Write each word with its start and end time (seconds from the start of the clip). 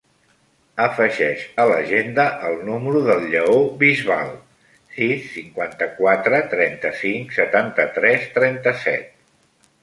Afegeix 0.83 1.41
a 1.63 1.65
l'agenda 1.71 2.23
el 2.47 2.57
número 2.69 3.01
del 3.07 3.21
Lleó 3.33 3.59
Bisbal: 3.83 4.31
sis, 4.95 5.29
cinquanta-quatre, 5.35 6.41
trenta-cinc, 6.55 7.37
setanta-tres, 7.39 8.27
trenta-set. 8.41 9.15